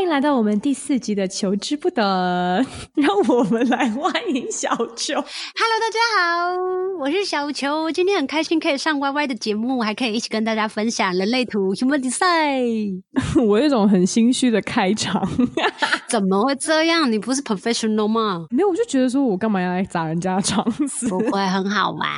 [0.00, 2.64] 欢迎来到我们第四集的《求之不得》，
[2.96, 5.12] 让我们来欢迎小球。
[5.12, 6.56] Hello，大家好，
[6.98, 7.92] 我是小球。
[7.92, 13.02] 今天很开心可以上 YY 的节目，还可以一起跟大家分享人类图 Human Design。
[13.46, 15.22] 我有一种很心虚的开场，
[16.08, 17.12] 怎么会这样？
[17.12, 18.46] 你不是 professional 吗？
[18.48, 21.08] 没有，我就觉得说我干嘛要来砸人家的场子？
[21.10, 22.08] 不会很好玩。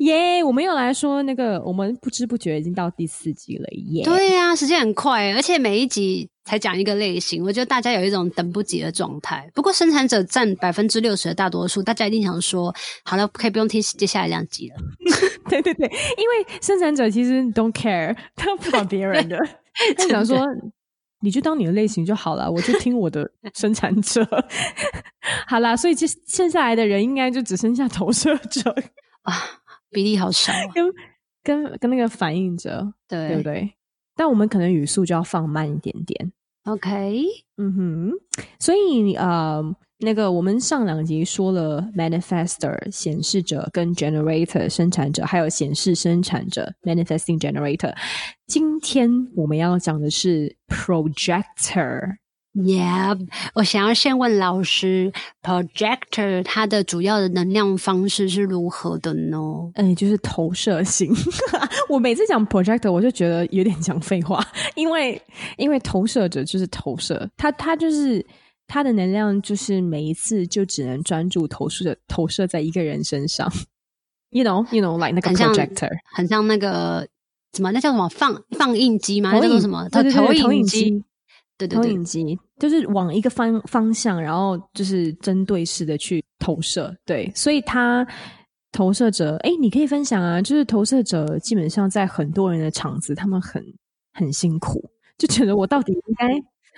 [0.00, 4.04] 耶！Yeah, 我们又来说那个，我们不知不觉已经到第四集了耶。
[4.04, 9.48] 对呀、啊，时间很快，而且每一集才讲一个类型，我觉得大家有一种等不及的状态。
[9.54, 14.76] 不过生产者占百分之六十的大多数，大家一定想说，好了，可以不用听接下来两集了。
[15.48, 19.38] 对对对，因为生产者其实 don't care，他不管别人的，
[19.96, 20.44] 他想说，
[21.20, 24.26] 你就当你的类型就好了，我就听我的生产者。
[25.46, 28.74] 好啦，所以就剩下来的人应该就只剩下投射者
[29.22, 29.32] 啊。
[29.92, 30.84] 比例好少，跟
[31.42, 33.72] 跟跟那个反应者，对对不对？
[34.14, 36.32] 但我们可能语速就要放慢一点点。
[36.64, 37.24] OK，
[37.56, 38.12] 嗯哼。
[38.58, 39.62] 所以呃，
[39.98, 47.94] 那个我们上两集说了 manifestor 显示者跟 generator 生产者，还有显示生产者 manifesting generator。
[48.46, 52.16] 今天我们要讲的是 projector。
[52.52, 53.16] Yeah，
[53.54, 59.38] 我想要先问老师，projector 它的主要的能量方式是如何的呢？
[59.74, 61.14] 嗯，就是投射型。
[61.88, 65.20] 我每次讲 projector，我就觉得有点讲废话，因为
[65.58, 68.24] 因为投射者就是投射，他他就是
[68.66, 73.48] 他的能量就是每一次就只能专注投射投射在一个人身上。
[74.30, 77.06] You know，you know like 那个 projector，很像，那个
[77.52, 77.70] 什么？
[77.70, 79.30] 那叫什么放放映机吗？
[79.32, 79.88] 那叫什么？
[79.90, 81.04] 对对对，投影机。
[81.66, 86.94] 对对对，投影机就是往一个方方向，然后就是针对式的去投射。
[87.04, 88.06] 对，所以他
[88.72, 90.40] 投射者，哎，你可以分享啊。
[90.40, 93.62] 就是投射者基本上在很多人的场子，他们很
[94.14, 94.82] 很辛苦，
[95.18, 96.28] 就觉得我到底应该，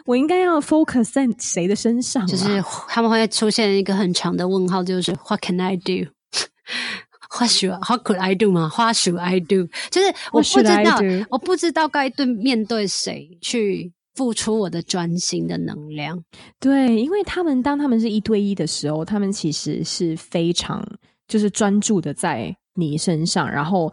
[0.05, 2.27] 我应该要 focus 在谁的身上啊？
[2.27, 6.11] 就是他们会出现一个很长的问号，就是 What can I do?
[7.39, 9.67] What should What could I do 吗？What should I do？
[9.91, 10.99] 就是我不知道，
[11.31, 13.93] 我不知道该对面对谁去。
[14.15, 16.23] 付出我的专心的能量，
[16.61, 20.87] 对，因为他们当他们是一对一的时候，他们其实是非常
[21.27, 23.91] 就是专注的在你身上，然后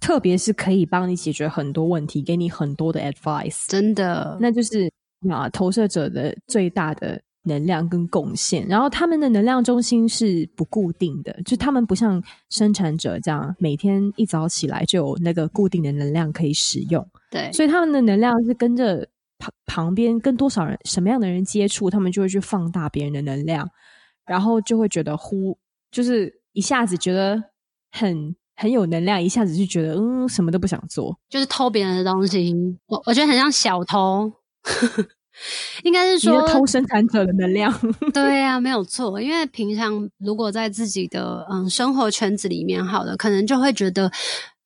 [0.00, 4.90] 特别是可以帮你解决很多问题，给你很多的 advice，真的，那就是
[5.28, 8.66] 啊投射者的最大的能量跟贡献。
[8.66, 19.06] 然后他们的能量中心是不固定的，就他们不像生产者这样每天一早起来就有那个固定的能量可以使用，对，所以他们的能量是跟着。
[19.40, 23.68] 旁旁边跟多少人、什么样的人接触，他们就会去放大别人的能量，
[24.26, 25.58] 然后就会觉得呼，
[25.90, 27.42] 就是一下子觉得
[27.90, 32.54] 很很有能量，一下子就觉得嗯，什么都不想做，就是偷别人的东西。
[32.86, 34.30] 我我觉得很像小偷，
[35.82, 37.72] 应该是说偷生产者的能量。
[38.12, 39.20] 对啊，没有错。
[39.20, 44.12] 因为平常如果在自己的嗯生活圈子里面，好的，可能就会觉得。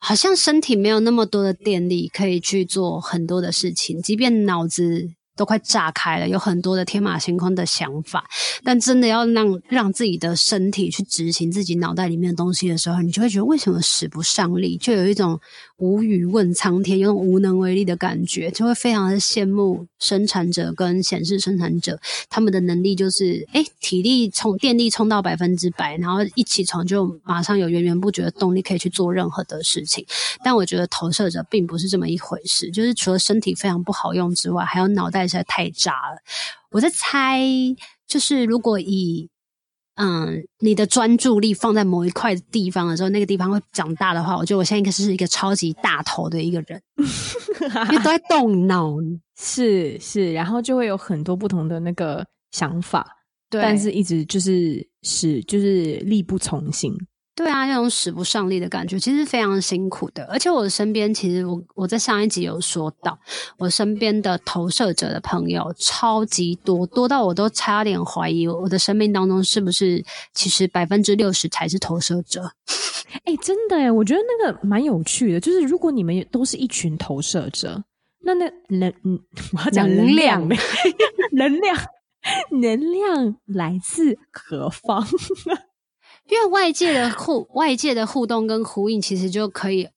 [0.05, 5.09] 好像身体没有那么多的电力可以去做很多的事情，即便脑子。
[5.37, 8.25] 都快炸开了，有很多的天马行空的想法，
[8.63, 15.37] 但真的要让让自己的身体去执行自己脑袋里面的东西的时候，你就会觉得为什么使不上力，就有一种
[15.79, 21.99] 无语问苍天，有种无能为力的感觉，就会非常的羡慕生产者跟显示生产者，
[22.31, 30.07] 他们的能力就是，诶，体力充电力充到百分之百，然后一起床就马上有源源不绝的动力可以去做任何的事情。
[30.45, 35.25] 但我觉得投射者并不是这么一回事，就是除了身体非常不好用之外，还有脑袋。
[35.27, 36.19] 实在太渣了！
[36.71, 37.41] 我在猜，
[38.07, 39.31] 就是如果以
[39.97, 46.83] 嗯你的专注力放在某一块地方的时候，那个地方会长大的话，我觉得我现在应该是一个超级大头的一个人，
[47.91, 48.97] 因为都在动脑，
[49.39, 53.07] 是是，然后就会有很多不同的那个想法，
[53.49, 56.93] 对，但是一直就是使就是力不从心。
[57.37, 60.25] 对啊，那种使不上力的感觉，其实非常辛苦的。
[60.27, 63.19] 而且我身边，其实我我在上一集有说到，
[63.59, 72.53] 我身边的投射者的朋友超级多，多到我都差点怀疑我的生命当中是不是其实百分之六十才是投射者。
[73.25, 77.83] 哎，真的哎，我觉得那个蛮有趣的，就是如果你们都是一群投射者，
[78.21, 79.19] 那那能嗯，
[79.57, 80.49] 我要讲能量，
[81.33, 81.77] 能量，
[82.61, 85.05] 能量来自何方？
[86.29, 89.89] 因为外界的互外界的互动跟呼应，其实就可以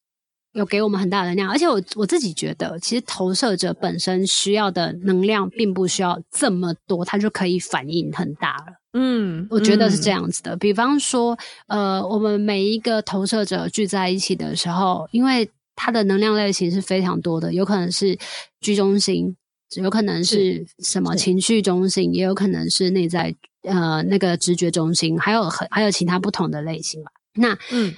[0.53, 8.73] 有给我们很大的能量，而且我我自己觉得，其实投射者本身需要的能量并不需要这么多，他就可以反应很大了。
[8.93, 10.55] 嗯，我觉得是这样子的。
[10.55, 11.37] 嗯、比方说，
[11.67, 18.17] 呃，我们每一个投射者聚在一起的时候，因为它的能量类型是非常多的，有可能是
[18.59, 19.35] 居中心，
[19.75, 27.11] 有可能是什么情绪中心，也有可能是内在呃那个直觉中心，还有很还有其他不同的类型吧。
[27.33, 27.93] 那嗯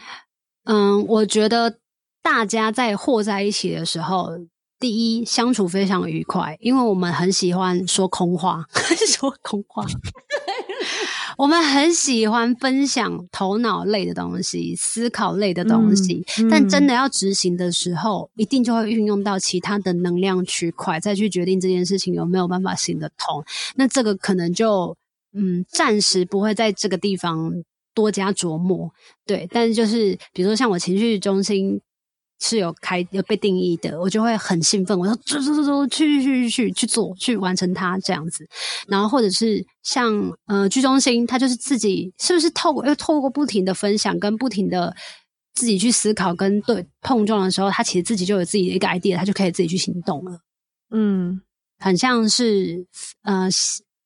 [0.65, 1.77] 嗯，我觉得。
[2.21, 4.37] 大家在和在一起的时候，
[4.77, 8.65] 第一相处非常愉快，因为我们很喜欢说空话，
[9.07, 9.85] 说空话。
[11.39, 23.41] 我们很喜欢分享头脑类的东西、思考类的东西，嗯嗯、但真的要执行的时候，一定就会运用到其他的能量区块，再去决定这件事情有没有办法行得通。
[23.77, 24.97] 那这个可能就
[25.33, 27.53] 嗯，暂时不会在这个地方
[27.93, 28.91] 多加琢磨。
[29.25, 31.79] 对，但是就是比如说像我情绪中心。
[32.41, 38.47] 是有开有被定义的，我就会很兴奋，我说走走走走，去去去去去做，去完成它这样子。
[38.87, 44.95] 然后或者是像呃居中心，他就是自己是不是透过又透过不停的分享跟不停的
[45.53, 50.39] 自己去思考跟对碰撞的时候，他其实自己就有自己的一个 idea，他就可以自己去行动了。
[50.91, 51.41] 嗯，
[51.77, 52.87] 很像是
[53.23, 53.49] 呃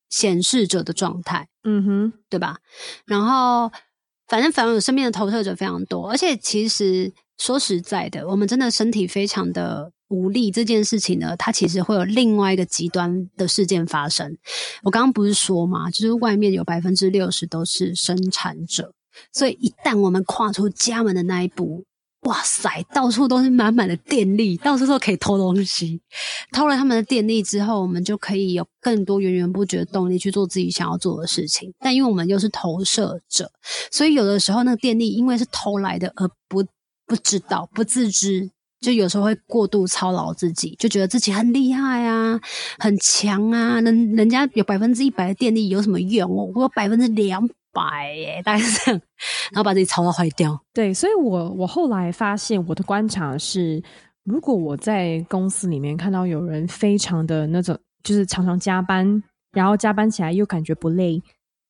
[0.09, 2.57] 显示者的状态，嗯哼，对吧？
[3.05, 3.71] 然后
[4.27, 7.13] 反正反正我身边的投射者非常多，而且其实。
[7.37, 10.51] 说实在的，我们真的身体非常的无力。
[10.51, 14.37] 这件事情呢，它其实会有另外一个极端的事件发生。
[14.83, 18.93] 我刚刚不是说嘛，就是外面有百分之六十都是生产者，
[19.33, 21.83] 所以一旦我们跨出家门的那一步，
[22.21, 25.99] 哇塞，到处都是满满的电力，到处都可以偷东西。
[26.51, 31.73] 偷了他们的电力之后，我们就可以有更多源源不绝的动力去做自己想要做的事情。
[31.79, 33.51] 但因为我们又是投射者，
[33.91, 36.63] 所以有的时候那个电力因为是偷来的，而不。
[37.05, 42.39] 不知道，不自知，就有时候会过度操劳自己，就觉得自己很厉害啊，
[42.79, 43.79] 很强啊。
[43.81, 46.29] 人人家有百分之一百的电力有什么用？
[46.53, 49.01] 我有百分之两百耶，大概是这样，
[49.51, 50.59] 然后把自己操到坏掉。
[50.73, 53.81] 对，所以我我后来发现，我的观察是，
[54.23, 59.21] 如果我在公司里面看到有人非常的那种，就是常常加班，
[59.51, 61.21] 然后加班起来又感觉不累，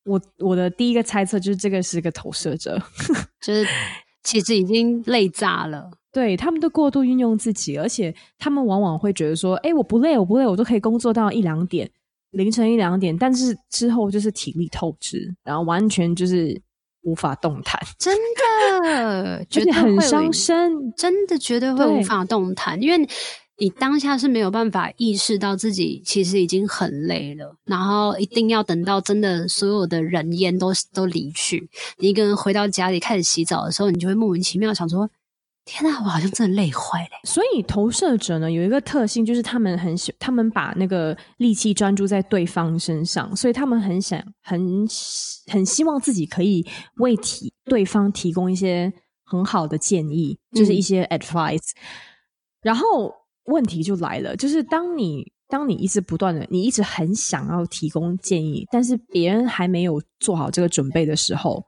[0.04, 2.80] 我我的第一个猜测就是这个是个投射者，
[3.40, 3.66] 就是。
[4.24, 11.88] 其实已经累炸了，对，他们都过度运用自己，而且他们往往会觉得说：“哎，我不累，我不累，我都可以工作到一两点，
[12.30, 16.60] 凌晨一两点。”但是之后就是体力透支，然后完全就是
[17.02, 18.16] 无法动弹，真
[18.82, 23.08] 的， 觉得很伤身，真的绝对会无法动弹，因为。
[23.56, 35.08] 你当下是没有办法意识到自己其实已经很累了，然后一定要等到真的所有的人烟都都离去，你一个人回到家里开始洗澡的时候，你就会莫名其妙想说
[35.64, 44.84] ：“天哪，我好像真的累坏了。”所以投射者呢，有一个特性，就是他们很喜，他们把那个力气专注在对方身上，所以他们很想很
[45.46, 46.66] 很希望自己可以
[46.96, 48.92] 为提对方提供一些
[49.24, 51.86] 很好的建议，就是一些 advice，嗯，
[52.62, 53.14] 然后。
[53.46, 61.64] 问题就来了，就是当你当你一直不断的，你一直很想要提供建议，但是别人还没有做好这个准备的时候，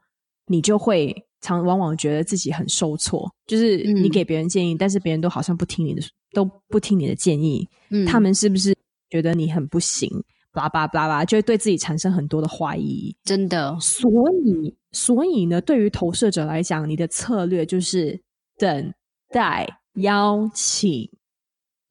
[0.47, 3.31] 你就会常往往觉得自己很受挫。
[3.47, 6.03] 就是你给别人建议，嗯、但是别人都好像不听你的，
[6.33, 7.69] 都不听你的建议。
[7.91, 8.75] 嗯，他们是不是
[9.11, 10.11] 觉得你很不行？
[10.53, 13.15] 巴拉巴拉巴拉，就会对自己产生很多的怀疑。
[13.25, 14.11] 真的，所
[14.43, 18.19] 以所以呢，对于投射者来讲，你的策略就是
[18.57, 18.95] 等
[19.31, 21.09] 待邀请。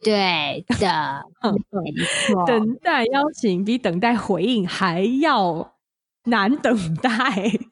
[0.05, 1.23] 对的，
[1.71, 2.45] 没。
[2.45, 5.73] 等待邀请比等待回应还要
[6.25, 7.09] 难等待，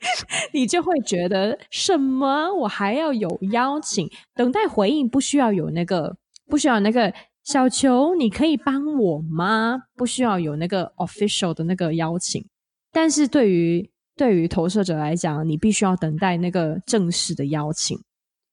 [0.52, 2.52] 你就会觉得什么？
[2.52, 7.14] 我还要有邀请，等待回应不需要有那个，不需要那个
[7.44, 9.84] 小球，你可以帮我吗？
[9.96, 12.44] 不需要有那个 official 的那个邀请。
[12.92, 17.96] 但是对于对于投射者来讲，你必须要等待那个正式的邀请，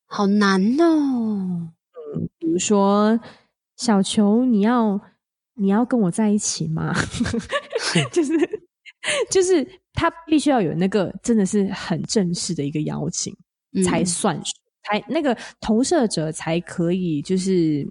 [0.06, 1.70] 好难哦。
[2.14, 3.18] 嗯，比如说。
[3.80, 5.00] 小球，你要
[5.54, 6.94] 你要跟我在一起吗？
[8.12, 8.34] 就是
[9.30, 13.34] 就是他必须要有那个真的是很正式的一个邀请，
[13.72, 14.38] 嗯、才算
[14.84, 17.90] 才那个投射者才可以就是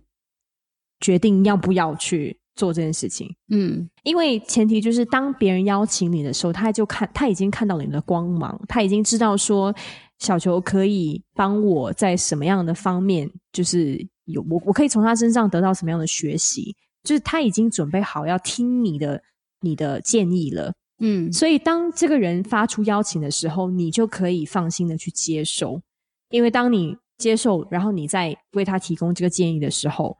[0.99, 3.27] 决定要不要去做这件事情。
[3.49, 9.73] 嗯，因为前提就是当别人邀请你的时候，他就看他已经看到了你的光芒，他已经知道说
[10.19, 14.07] 小球可以帮我在什么样的方面就是。
[14.31, 16.75] 有我，我可以从他身上得到什么样的学习？
[17.03, 19.23] 就是他已经准备好要听你的
[19.61, 25.81] 你的建议了，嗯，所以当这个人发出邀请的时候，你就可以放心的去接受，
[26.29, 30.17] 因为当你接受，然后你在为他提供这个建议的时候，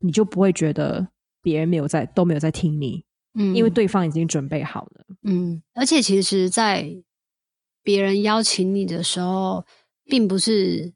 [0.00, 1.06] 你就不会觉得
[1.42, 3.04] 别人没有在都没有在听你，
[3.34, 6.90] 嗯，因为对方已经准备好了，嗯，而且其实，在
[7.82, 9.66] 别人邀请你的时候，
[10.06, 10.94] 并不是。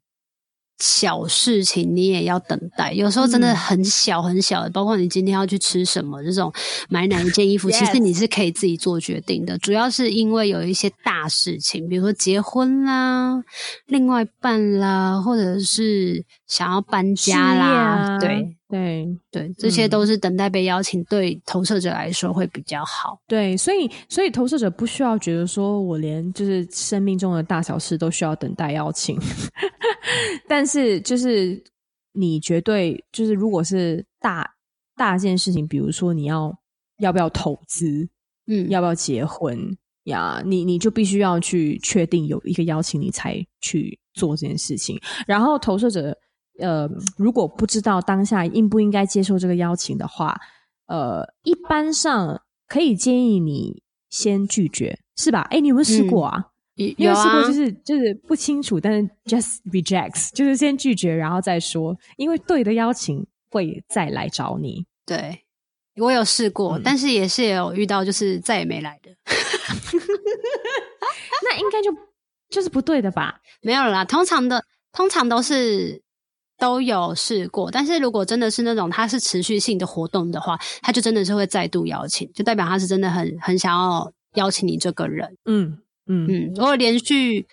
[0.79, 6.53] 小事情你也要等待，有时候真的很小很小的，嗯、包括你今天要去吃什么，这种
[6.89, 9.57] 买哪一件衣服，其实你 是可以自己做决定的。
[9.59, 13.43] 主要是因为有一些大事情，比如说结婚啦、
[13.87, 18.56] 另外一半啦，或者是想要搬家啦，啊、对。
[18.69, 23.17] 对对，这些都是等待被邀请，嗯、对投射者来说会比较好。
[23.29, 29.17] 对，所以所以投射者不需要觉得说我连就是生命中的大小事都需要等待邀请，
[30.49, 31.63] 但是就是
[32.13, 34.51] 你绝对就是如果是大
[34.97, 36.53] 大件事情，比如说你要
[36.99, 38.09] 要不要投资，
[38.49, 39.57] 嗯，要不要结婚
[40.07, 45.01] 呀，你你就必须要去确定有一个邀请，你才去做这件事情。
[45.25, 46.19] 然后投射者。
[46.59, 50.41] 呃，如果不知道当下应不应该接受这个邀请的话，
[50.87, 55.43] 呃，一般上可以建议你先拒绝，是吧？
[55.51, 56.47] 哎，你有没有试过啊？
[56.79, 64.87] 嗯、有试过，就是就是不清楚，但是 just rejects，就是先拒绝，然后再说，因为对的邀请会再来找你。
[65.05, 65.43] 对，
[65.97, 69.11] 我有试过，嗯、但是也是有遇到，就是再也没来的。
[71.43, 71.91] 那应该就
[72.49, 73.41] 就是不对的吧？
[73.61, 76.06] 没有啦，通常的通常都是。
[76.67, 85.37] 都有试过，但是如果真的是那种他是持续性的活动的话，他就真的是会再度邀请，就代表他是真的很很想要邀请你这个人。
[85.45, 87.47] 嗯嗯嗯，我有连续，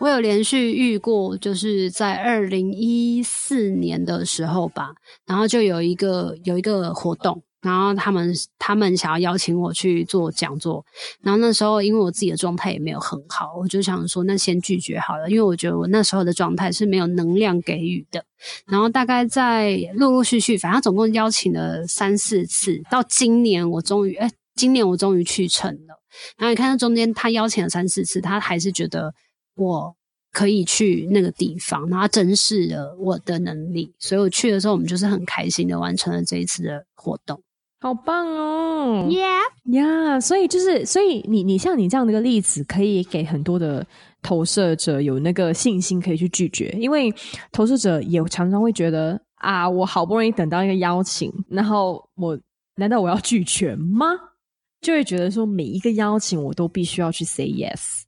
[0.00, 4.92] 我有连续遇过，就是在二零一四年的时候吧，
[5.24, 7.42] 然后就有一个有一个活动。
[7.62, 10.84] 然后他们他们想要邀请我去做讲座，
[11.20, 18.24] 然后那时候因为我自己的状态也没有很好，我就想说那先拒绝好了，因为我觉得我那时候的状态是没有能量给予的。
[18.66, 26.00] 然后大概在陆陆续续，反正总共邀请了三四次，到今年我终于哎，今年我终于去成了。
[26.36, 29.12] 然后你看到中间他邀请了三四次，他还是觉得
[29.56, 29.96] 我
[30.32, 37.42] 可以去那个地方，然后珍视了我的能力，所以我去的时候，我们就是很开心的完成了这一次的活动。
[37.86, 39.38] 好棒哦！Yeah，
[39.72, 43.86] 呀，所以就是，所以你你像你这样的一个例子，可以给很多的
[44.22, 47.14] 投射者有那个信心，可以去拒绝，因为
[47.52, 52.36] 投射者也常常会觉得啊，我好不容易等到一个邀请，然后我
[52.74, 54.06] 难道我要拒绝吗？
[54.82, 58.02] 就会觉得说每一个邀请我都必须要去 say yes。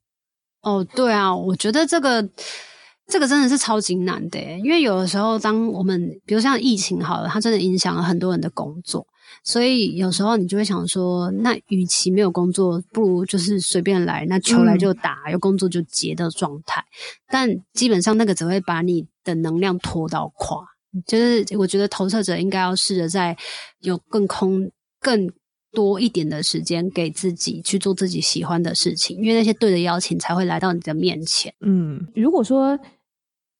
[0.61, 2.21] 哦，对啊，我觉得这个
[3.07, 9.07] 这个真的是超级难的，因为有的时候当我们比如像疫情好了，它真的影响了很多人的工作。
[9.43, 16.83] 所以有时候你就会想说，那与其没有工作，不如就是随便来，那球来就打，嗯、有工作就结的状态。
[17.27, 20.63] 但基本上那个只会把你的能量拖到垮。
[21.05, 23.37] 就是我觉得投射者应该要试着在
[23.81, 25.31] 有更空、更
[25.71, 31.53] 多一点的时间给自己去做自己喜欢的事情，因为那些对的邀请才会来到你的面前。
[31.61, 32.77] 嗯，如果说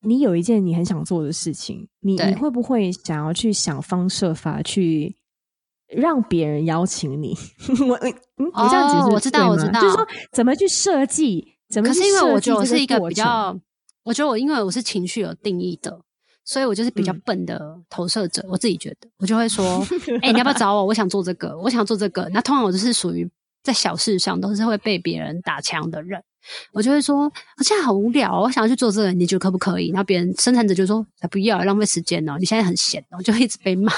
[0.02, 5.14] 你有一件你很想做的事情，你你会不会想要去想方设法去？
[5.92, 7.36] 让别人邀请你，
[7.88, 12.00] 我嗯，我这样解释，我知道，我知道，就是说怎么去设计，怎么去设计。
[12.00, 13.58] 可是因为我觉得我是一个比较，
[14.04, 16.00] 我觉得我因为我是情绪有定义的，
[16.44, 18.42] 所以我就是比较笨的投射者。
[18.42, 19.84] 嗯、我自己觉得，我就会说，
[20.22, 20.86] 哎、欸，你要不要找我？
[20.86, 22.28] 我想做这个，我想做这个。
[22.32, 23.28] 那通常我就是属于
[23.62, 26.22] 在小事上都是会被别人打枪的人，
[26.72, 27.24] 我就会说，
[27.58, 29.88] 我现在好无聊，我想要去做这个，你觉得可不可以？
[29.90, 33.92] 然后别人生产者就说，才不要，浪费时间哦，你现在很闲哦，就一直被骂。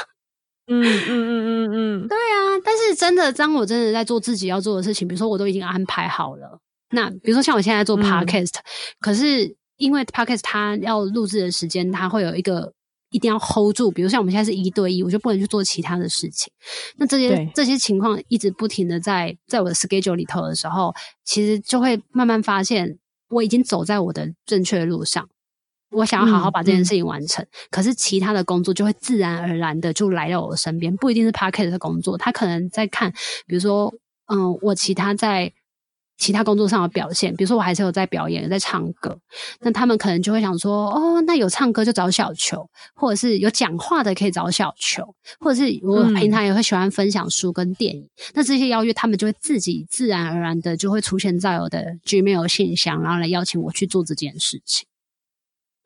[0.69, 6.59] 嗯嗯嗯嗯嗯，对啊，但是真的，当我真的在做自己要做的事情，比如说我都已经安排好了，
[6.91, 8.63] 那比如说像我现在做 podcast，嗯，
[9.01, 12.73] 可是因为 podcast 它要录制的时间，它会有一个
[13.11, 16.53] 一定要 hold 住，比如像我们现在是一对一，我就不能去做其他的事情。
[16.97, 25.29] 那这些这些情况一直不停的在在我的 schedule 里头的时候，其实就会慢慢发现我已经走在我的正确的路上。
[25.93, 33.13] 我想要好好把这件事情完成，嗯嗯、可是其他的工作就会自然而然的就来到我的身边，不一定是 Podcast 的工作，他可能在看，
[33.47, 33.93] 比如说，
[34.27, 35.53] 嗯，我其他在
[36.19, 39.19] 其他工作上的表现，比如说我还是有在表演，有在唱歌，
[39.61, 45.03] 那他们可能就会想说，哦，那有唱歌就找小球，或者是有讲话的可以找小球，
[45.41, 54.87] 或者是我平常也会喜欢分享书跟电影，嗯、那这些邀约他们就会自己自然而然的就会出现在我的 Gmail 信箱，然后来邀请我去做这件事情。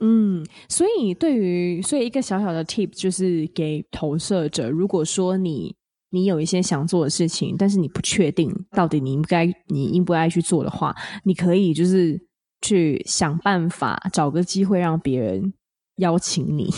[0.00, 5.74] 嗯，所以对于所以一个小小的 tip 就是给投射者，如果说你
[6.10, 12.20] 你有一些想做的事情，但是你不确定到底你应该你应不该去做的话，你可以就是
[12.60, 15.54] 去想办法找个机会让别人
[15.96, 16.68] 邀请你，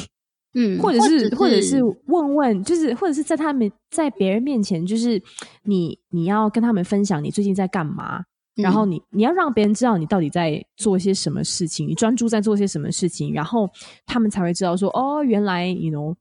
[0.54, 5.20] 嗯，或者是或者是问问，就是或者是在他们在别人面前，就是
[5.64, 8.22] 你你要跟他们分享你最近在干嘛。
[8.62, 13.70] 然后你你要让别人知道你到底在做些什么事情，你专注在做些什么事情，然后
[14.04, 16.14] 他们才会知道说哦，原来你 know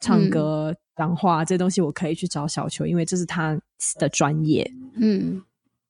[0.00, 3.56] 唱歌、讲、嗯、话这些东西我可以去找小球，因为这是他
[3.98, 4.68] 的专业。
[4.96, 5.40] 嗯，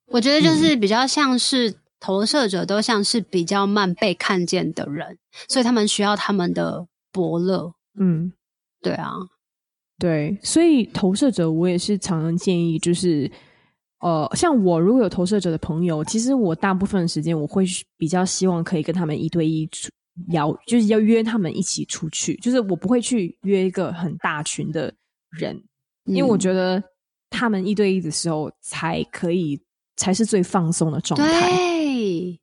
[0.05, 7.73] 我觉得就是比较像是投射者，都像是比较慢被看见的人，所以他们需要他们的伯乐。
[7.99, 8.31] 嗯，
[8.81, 9.13] 对啊，
[9.97, 13.31] 对，所以投射者我也是常常建议就是。
[13.99, 17.65] 呃，像我如果有投射者的朋友，其实我大部分时间我会
[17.97, 19.89] 比较希望可以跟他们一对一出
[20.29, 24.93] 邀，就是要约他们一起出去，就是我不会去约一个很大群的
[25.31, 25.59] 人，
[26.05, 26.81] 因为我觉得
[27.29, 29.59] 他们一对一的时候才可以
[29.95, 31.49] 才是最放松的状态。
[31.49, 32.39] 对，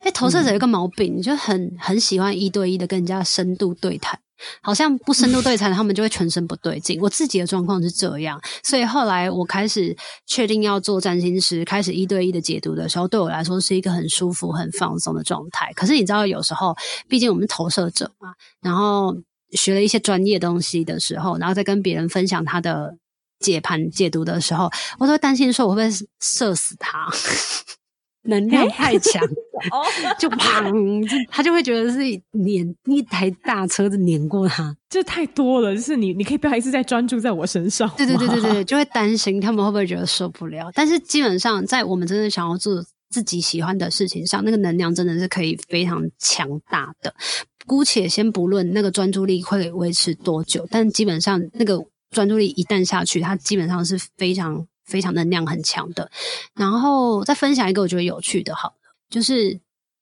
[0.00, 4.18] 哎，投射者有一个毛病，嗯、就很很喜欢一对一的跟人家深度对谈。
[4.60, 7.00] 好像不深度对谈，他们就会全身不对劲。
[7.00, 15.72] 我自己的状况是这样，所以后来我开始确定要做占星师，开始一对一的解读的时候，对我来说是一个很舒服、很放松的状态。
[15.74, 16.76] 可是你知道，有时候
[17.08, 19.16] 毕竟我们投射者嘛，然后
[19.52, 22.96] 学了一些专业东西的时候，然后再跟别人分享他的
[23.40, 27.08] 解盘解读的时候，我都会担心说我会不会射死他。
[28.26, 29.22] 能量太强，
[30.18, 31.98] 就砰，就他就会觉得是
[32.32, 35.74] 碾一台大车子碾过他，这太多了。
[35.74, 37.90] 就是你，你可以不要一直在专注在我身上。
[37.96, 40.70] 对对对对 对，就会担心他们会不会觉得受不了。
[40.74, 47.14] 但是基本上，在我们真的想要做自己喜欢的事情上，那个能量真的是可以非常强大的。
[47.66, 54.66] 姑且先不论那个专注力会维持多久，但基本上那个专注力一旦下去，它基本上是非常。
[54.86, 56.10] 非常能量很强的，
[56.54, 58.74] 然后再分享一个我觉得有趣的，好了，
[59.10, 59.60] 就是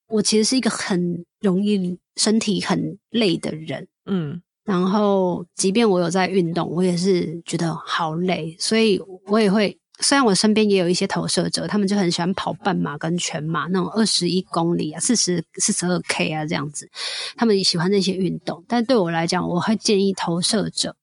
[0.08, 16.88] 我其实是一个很容易身体很累的人，嗯，然后即便我有在运动，我也是觉得好累，所以我也会，虽然我身边也有一些投射者，他们就很喜欢跑半马跟全马那种二十一公里啊、四十四十二 K 啊这样子，
[17.36, 20.94] 他们也喜欢那些运动，但对我来讲，我会建议投射者。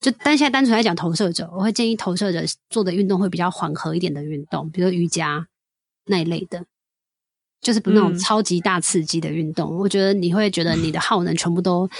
[0.00, 5.48] 就但现在单纯来讲，投射者，我会建议投射者做的运动会比较缓和一点的运动，比如瑜伽
[6.06, 6.64] 那一类的，
[7.60, 9.70] 就是不那种超级大刺激的运动。
[9.72, 11.90] 嗯、我觉得你会觉得你的 耗能全部都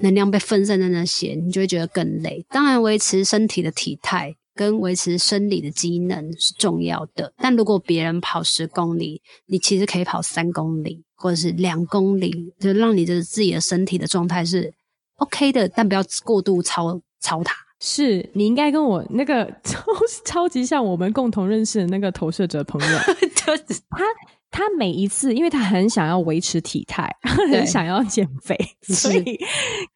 [0.00, 2.44] 能量被分散在那些，你就会觉得更累。
[2.50, 7.32] 当然，维持身体的体态跟维持生理的机能是重要的。
[7.38, 14.74] 但如果别人跑十公里，你其实可以跑三公里或者是两公里，就让你的自己的身体的状态是
[15.16, 17.00] OK 的，但不要过度超。
[17.24, 19.82] 超他是你应该跟我那个 超
[20.26, 22.98] 超级像我们共同认识的那个投射者朋友，
[23.34, 24.04] 就是他
[24.50, 28.56] 他每一次，因为他很想要维持体态，很想要减肥，
[28.86, 29.38] 所以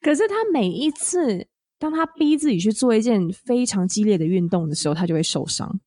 [0.00, 1.46] 可是他每一次
[1.78, 5.78] 当他逼自己去做一件非常激烈的运动的时候，他就会受伤。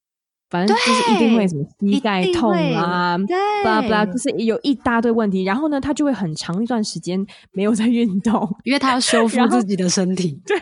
[0.49, 3.17] 反正就是一定会什么膝盖痛啊，
[3.63, 5.45] 巴拉巴拉，就是有一大堆问题。
[5.45, 10.41] 然后呢，他就会很长一段时间没有在运动，因为他要修复自己的身体。
[10.45, 10.57] 对。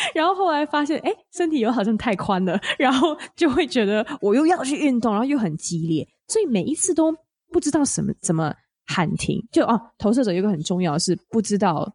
[0.14, 7.14] 然后后来发现，哎，身体又好像太宽了，然后就会觉得我又要去运动，然后又很激烈，所以每一次都
[7.52, 8.54] 不知道什么怎么
[8.86, 9.40] 喊停。
[9.50, 11.92] 就哦，投射者有一个很重要的是不知道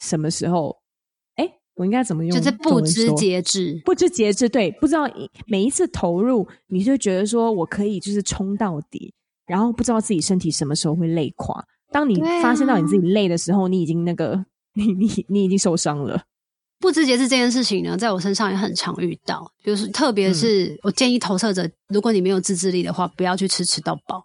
[0.00, 0.76] 什么时候，
[1.36, 2.36] 哎，我应该怎么用？
[2.36, 5.08] 就是不知节制，不知节制，对，不知道
[5.46, 9.14] 每一次投入，你就觉得说我可以就是冲到底，
[9.46, 11.64] 然后不知道自己身体什么时候会累垮。
[11.92, 16.20] 当你发现到你自己累的时候，你已经那个，你你你已经受伤了。
[16.78, 19.50] 不知节制这件事情呢，在我身上也很常遇到。
[19.64, 24.24] 就是特别是我建议投射者，如果你没有自制力的话，不要去吃吃到饱，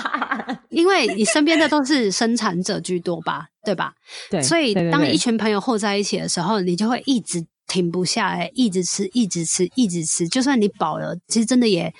[0.68, 3.92] 因为你身边的都是生产者居多吧，对吧？
[4.30, 4.42] 对。
[4.42, 10.28] 所以当一群朋友凑在一起的时候，你就会一直停不下来，一直吃，一直吃，一直吃。
[10.28, 11.92] 就算你饱了，其实真的也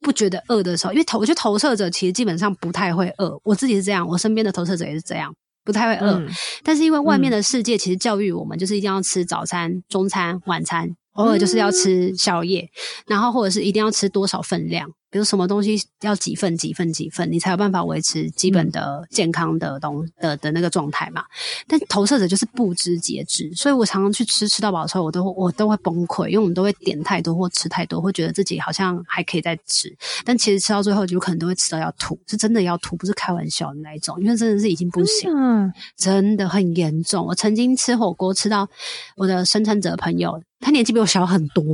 [0.00, 3.38] 不觉得饿的时候，因为投我觉得投射者其实基本上不太会饿。
[3.42, 5.34] 我自己是这样，我身边的投射者也是这样。
[5.70, 6.28] 不太会饿，嗯、
[6.64, 12.70] 但是因为外面的世界其实教育我们，就是一定要吃早餐、中餐、晚餐，偶尔就是要吃宵夜，嗯、
[13.06, 14.90] 然后或者是一定要吃多少分量。
[15.10, 21.24] 比如什么东西要几份几份几份，你才有办法维持基本的健康的东的的那个状态嘛。
[21.66, 29.92] 但投射者就是不知节制，所以我常常去吃吃到饱的时候，我都我都会崩溃，因为我们都会点太多或吃太多，会觉得自己好像还可以再吃，
[30.24, 37.26] 但其实吃到最后就可能都会吃到要吐，是真的要吐，不是开玩笑的那一种，因为真的是已经不行，嗯、真的很严重。
[37.26, 38.68] 我曾经吃火锅吃到
[39.16, 41.64] 我的生产者朋友，他年纪比我小很多，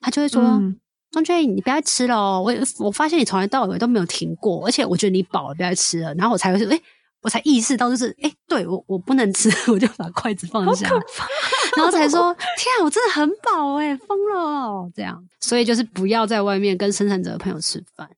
[0.00, 0.42] 他就会说。
[0.42, 0.78] 嗯
[1.10, 2.42] 庄娟，你不要吃了哦！
[2.44, 2.52] 我
[2.84, 6.14] 我发现你从来到尾都没有停过，而且我觉得你饱了，不要吃了。
[6.14, 6.80] 然后我才会说，诶
[7.20, 10.88] 我才意识到，就是哎，对我我不能吃， 我就把筷子放下，
[11.76, 18.08] 然后才说天啊，我真的很饱哎，疯了哦，这样，所以就是不要在外面跟生产者的朋友吃饭。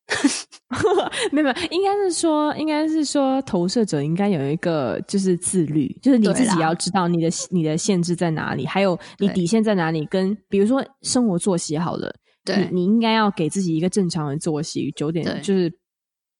[1.33, 10.05] 没有没有，应该是说，应该是说，投射者应该有一个就是自律，就是你自己要知道你的你的限制在哪里，还有你底线在哪里。
[10.07, 12.15] 跟比如说生活作息好了，
[12.55, 15.73] 对，你应该要给自己一个正常的作息，九点就是。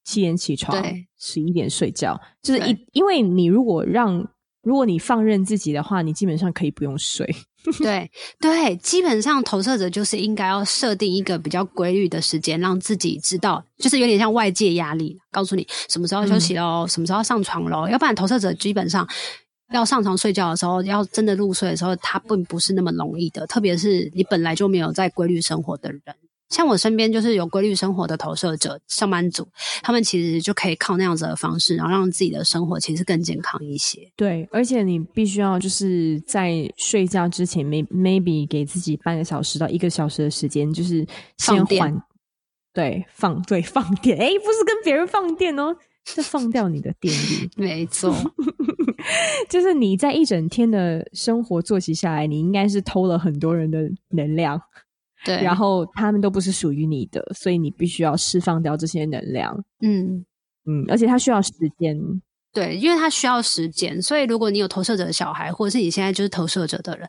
[0.03, 0.83] 七点起床，
[1.19, 4.27] 十一点睡觉，就是一，因为你如果让，
[4.63, 7.29] 如果你放任自己的话，你基本上可以不用睡。
[7.79, 17.87] 对对，基本上投射者就是应该要设定一个比较规律的时间，让自己知道，就是有点像外界压力，告诉你什么时候休息喽，嗯、什么时候上床喽。
[17.87, 19.07] 要不然投射者基本上
[19.73, 26.01] 要上床睡觉的时候，要真的入睡的时候，它并不是那么容易的，特别是你本来就没有在规律生活的人。
[26.49, 29.47] 像我身边就是有规律生活的投射者上班族，
[29.83, 34.01] 他们其实就可以靠那样子的方式，然后让自己的生活其实更健康一些。
[34.17, 41.07] 对，而且你必须要就是在睡觉之前，may maybe 给自己半个小时到一个小时的时间，就是
[41.37, 42.03] 先缓，放电。
[42.73, 47.49] 对，放对放电，哎，不是跟别人放电哦，是放掉你的电力。
[47.57, 48.13] 没错，
[49.49, 53.79] 就是你在一整天的生活作息下来，你应该是偷了很多人的
[54.11, 54.61] 能量。
[55.25, 59.55] 对，然后他们都不是属于你的，所以你必须要释放掉这些能量。
[59.83, 60.25] 嗯
[60.67, 61.99] 嗯，而且它需要时间。
[62.53, 67.09] 对，因为它需要时间，所以如果你有投射者的小孩，或者是你现在就是投射者的人，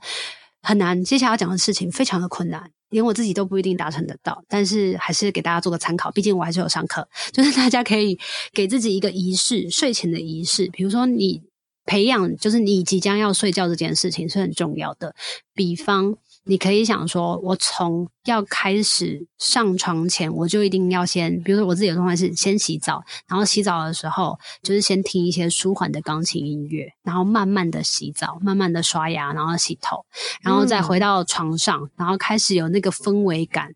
[0.62, 1.02] 很难。
[1.04, 4.44] 接下来要讲的事情非常的困难，连我自己都不一定达成得到。
[4.48, 8.20] 但是还是给大家做个参考，毕竟我还是有上课，就是大家可以
[8.54, 10.70] 给自己一个仪式，睡前的仪式。
[10.74, 11.42] 比如说你
[11.86, 15.16] 培养，就是你即将要睡觉这件事情是很重要的。
[15.54, 16.18] 比方。
[16.44, 30.04] 你可以想说，我从要开始上床前，我就一定要先，比如说我自己的状态是先洗澡，然后洗澡的时候就是先听一些舒缓的钢琴音乐，然后慢慢的洗澡，慢慢的刷牙，然后洗头，
[30.42, 33.76] 然后再回到床上，然后开始有那个氛围感，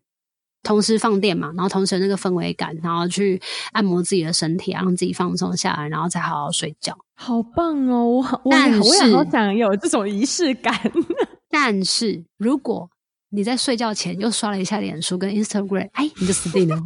[0.64, 3.40] 同时放电嘛，然后同时有那个氛围感，然后去
[3.70, 6.98] 按摩自己的身体，让自己放松下来，然后再好好睡觉。
[7.18, 8.04] 好棒哦！
[8.06, 10.74] 我我我也好想有这种仪式感。
[11.50, 12.88] 但是，如果
[13.30, 16.76] 你在睡觉前又刷了一下脸书跟 Instagram，哎，你就死定了，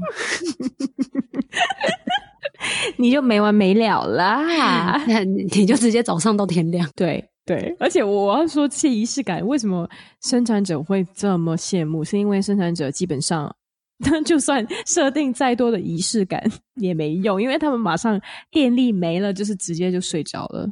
[2.96, 4.96] 你就没完没了啦！
[5.08, 6.88] 那你就直接早上到天亮。
[6.94, 9.88] 对对，而且我要说，这些仪式感为什么
[10.22, 12.04] 生产者会这么羡慕？
[12.04, 13.52] 是因为生产者基本上，
[14.24, 16.42] 就算设定再多的仪式感
[16.76, 20.68] 也没用，因为他们马上电力没了，就是直接就睡着了。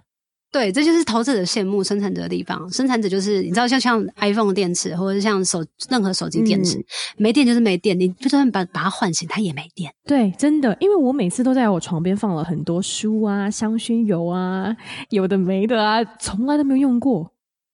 [0.51, 2.67] 对，这就是投资者羡慕生产者的地方。
[2.73, 6.85] 生产者就是你知道，像像 iPhone 的电池，或者是像手任何手机电池，嗯、
[7.19, 8.01] 没电就是没电。
[8.01, 9.93] 你就算把把它唤醒，它也没电。
[10.07, 14.75] 对，真的，因为我每次都在我床边放了很多书啊、香薰油啊，
[15.11, 17.31] 有的没的啊，从来都没有用过。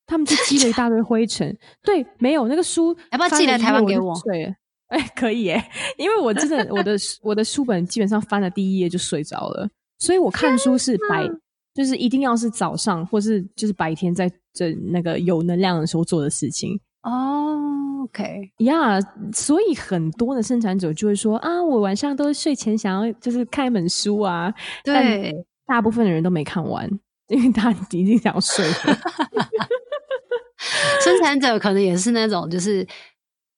[0.06, 1.56] 他们就积了一大堆灰尘。
[1.82, 4.12] 对，没有那个书， 要不要寄来台湾给我？
[4.24, 4.52] 对，
[4.88, 5.64] 哎，可以耶，
[5.96, 9.68] 因为我真的我的我的书本基本上翻了第一页就睡着了，
[9.98, 11.28] 所以我看书是白。
[11.74, 17.98] 就是一定要是早上，或是就是白天在这那个有能量的时候做的事情哦。
[17.98, 24.54] Oh, OK，呀，yeah, 所以很多的生产者就会说啊，我晚上都睡前想要就是看一本书啊。
[24.84, 25.34] 对，
[25.66, 26.88] 大部分的人都没看完，
[27.26, 28.72] 因为他已经想睡了。
[31.02, 32.86] 生产者可能也是那种，就是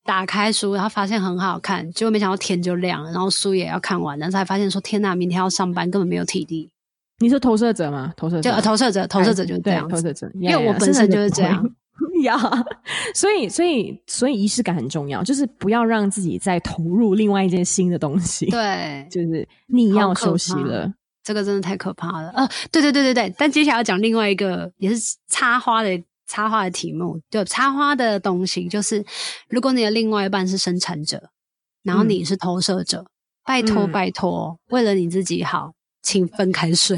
[0.06, 6.70] 打开书，然后发现很好看，结果没想到天就亮了，然后书也要看完，然后才发现说天哪，明天要上班，根本没有体力。
[7.18, 8.12] 你是投射者吗？
[8.16, 9.88] 投射者就投射者，投射者就是这样。
[9.88, 11.68] 投射者，因为我本身就是这样
[12.24, 12.38] 呀。
[13.14, 18.46] 所以，所以，所以仪式感很重要，就是不要让自己再投入另外一件新的东西。
[18.50, 20.92] 对，就是你要休息了。
[21.24, 22.28] 这个真的太可怕了。
[22.36, 23.34] 呃，对对对对对。
[23.36, 25.88] 但接下来要讲另外一个也是插花的
[26.26, 29.04] 插花的题目，就插花的东西，就是
[29.48, 31.30] 如果你的另外一半是生产者，
[31.82, 33.06] 然后你是投射者，嗯、
[33.44, 35.72] 拜托拜托，嗯、为了你自己好。
[36.02, 36.96] 请分开睡，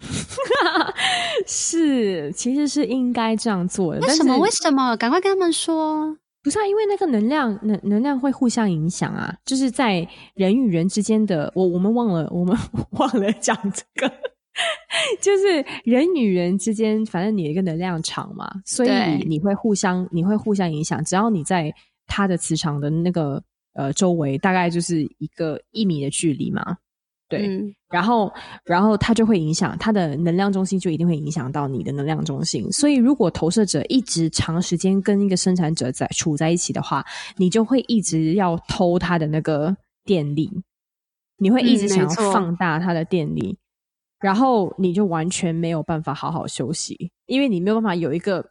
[1.48, 4.00] 是，其实是应该这样做的。
[4.02, 4.36] 为什么？
[4.36, 4.94] 为什么？
[4.98, 6.14] 赶快跟他们说。
[6.42, 12.54] 不是啊，因为那个能量能能量会互相影响啊，就是在人与人之间的，我我们忘了，我们
[12.98, 14.12] 忘了讲这个，
[15.20, 18.90] 就是人与人之间，反正你一个能量场嘛，所以
[19.26, 21.04] 你会互相，你会互相影响。
[21.04, 21.72] 只要你在
[22.06, 23.42] 他的磁场的那个
[23.74, 26.76] 呃周围，大概就是一个一米的距离嘛。
[27.26, 28.30] 对，嗯、然后，
[28.64, 32.70] 然后它就会影响它的能量中心，就一定会影响到你的能量中心。
[32.70, 37.02] 所以，如果投射者一直长时间跟一个生产者在处在一起的话，
[37.38, 40.50] 你就会一直要偷他的那个电力，
[41.38, 43.56] 你会一直想要放大他的电力。
[44.24, 48.42] 然后你就完全没有办法好好休息，因为你没有办法有一个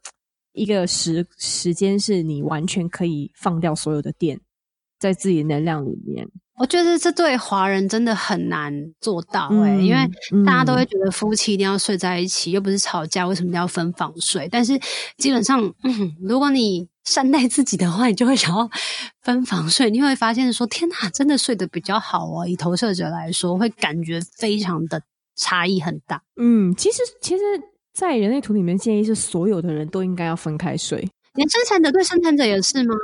[0.52, 4.40] 一个时时间是你完全可以放掉所有的电，
[5.00, 6.28] 在自己的能量里面。
[6.60, 14.48] 我觉得这对华人真的很难做到哎、欸，嗯、因为大家都会觉得夫妻一定要睡在一起，嗯、又不是吵架，为什么要分房睡？
[14.52, 14.80] 但是
[15.18, 18.70] 基本上，嗯，如果你善待自己的话，你就会想要
[19.24, 19.90] 分房睡。
[19.90, 22.48] 你会发现说，天哪，真的睡得比较好哦。
[22.48, 25.02] 以投射者来说，会感觉非常的。
[25.36, 26.22] 差异很大。
[26.38, 27.44] 嗯，其实其实，
[27.94, 31.08] 在人类图里面建议是所有的人都应该要分开睡。
[31.36, 32.96] 连生产者对生产者也是吗？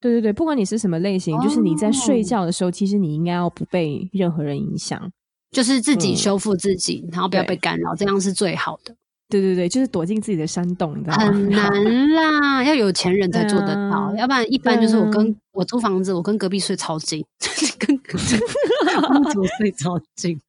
[0.00, 5.10] 对对对，不管你是什么类型，哦、就是你在睡觉的时候，其实你应该要不被任何人影响，
[5.50, 8.94] 就是自己修复自己，嗯、然后不要被干扰，对这样是最好的。
[9.28, 11.24] 对对对，就是躲进自己的山洞，你知道吗？
[11.26, 17.24] 很难啦， 要有钱人才做得到，啊、要不然一般就是我跟、啊、我租房子，我跟隔壁睡超近，
[17.78, 18.24] 跟隔壁
[19.58, 20.40] 睡超近。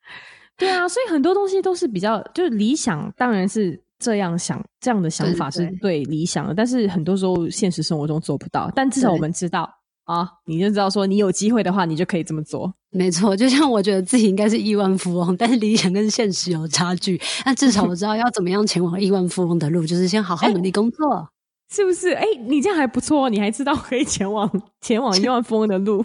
[0.60, 8.70] 对啊，所以很多东西都是比较就是理想，当然是这样想，这样的想法是对理想的，但是很多时候现实生活中做不到。
[8.76, 9.70] 但至少我们知道
[10.04, 12.74] 啊，你就知道说，你有机会的话，你就可以这么做。
[12.92, 17.22] 没错，就像我觉得自己应该是亿万富翁， 但是理想跟现实有差距。
[17.46, 21.28] 那至少我知道要怎么样前往亿万富翁的路，就是先好好努力工作，欸、
[21.70, 22.10] 是不是？
[22.10, 26.04] 哎、欸，你这样还不错，你还知道可以前往前往 亿万富翁的路，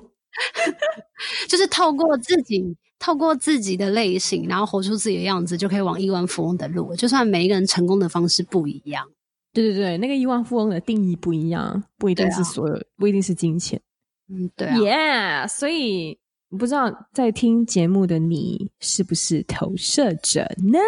[1.48, 2.76] 就是透过自己。
[3.04, 6.96] 透过自己的类型，然后活出自己的样子，就可以往亿万富翁的路。
[6.96, 9.06] 就算每一个人成功的方式不一样，
[9.52, 13.78] 对对对，那个亿万富翁的定义不一样，不一定是所有，啊、不一定是金钱。
[14.30, 14.78] 嗯，对啊。
[14.78, 16.18] Yeah，所以
[16.58, 20.40] 不知道在听节目的你是不是投射者
[20.72, 20.78] 呢？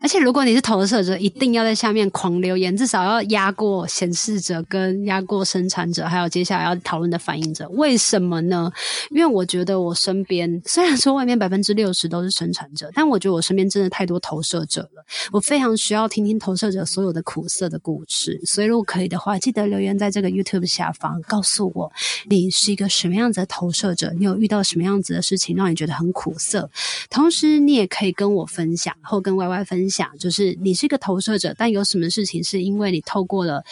[0.00, 7.68] 而且，如果你是投射者，一定要在下面狂留言，至少要压过显示者，跟压过生产者，还有接下来要讨论的反应者。
[7.70, 8.70] 为什么呢？
[9.10, 15.04] 因为我觉得我身边虽然说外面百分之六十都是生产者，但我觉得我身边真的太多投射者了。
[15.32, 18.40] 我非常需要听听投射者所有的苦涩的故事。
[18.46, 21.90] 所以，如果可以的话，记得留言在这个 YouTube 下方，告诉我
[22.30, 26.70] 你是一个什么样子的投射者，你有遇到什么样子的事情让你觉得很苦涩。
[27.10, 29.87] 同时，你也可以跟我分享，或跟 YY 分。
[29.88, 33.62] 想就是你是一个投射者，但有什么事情是因为你透过了，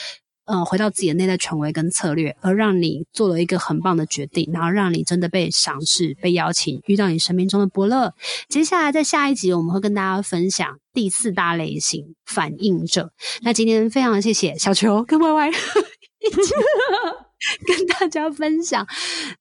[0.44, 8.14] 呃，回到自己的内在权威跟策略，而让你做了一个很棒的决定，然后让你真的被赏识、被邀请，遇到你生命中的伯乐。
[8.48, 13.10] 接下来在下一集，我们会跟大家分享第四大类型反应者。
[13.42, 15.52] 那今天非常谢谢小球跟 YY。
[17.66, 18.86] 跟大家分享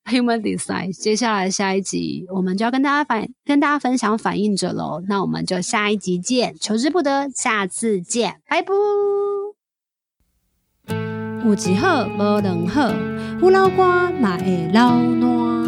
[0.06, 5.02] Human Design，接下来下一集我们就要跟大家反跟大家分享反应者喽。
[5.08, 8.74] 那我们就下一集见，求之不得，下次见，拜拜。
[11.46, 12.92] 有一好无两好，
[13.40, 15.66] 胡老瓜嘛会老烂。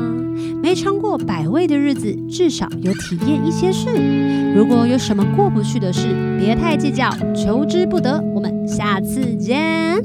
[0.62, 4.54] 没尝过百味的日子，至少有体验一些事。
[4.54, 6.08] 如果有什么过不去的事，
[6.40, 8.20] 别太计较，求之不得。
[8.34, 10.04] 我们下次见。